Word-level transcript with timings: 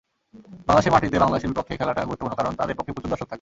বাংলাদেশের 0.67 0.93
মাটিতে 0.95 1.21
বাংলাদেশের 1.23 1.49
বিপক্ষে 1.51 1.79
খেলাটা 1.81 2.07
গুরুত্বপূর্ণ 2.07 2.35
কারণ, 2.39 2.53
তাদের 2.59 2.75
পক্ষে 2.77 2.93
প্রচুর 2.93 3.11
দর্শক 3.11 3.19
থাকবে। 3.25 3.29